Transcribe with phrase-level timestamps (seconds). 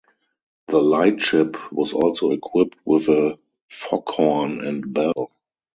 [0.67, 3.37] The lightship was also equipped with a
[3.69, 5.29] foghorn and bell.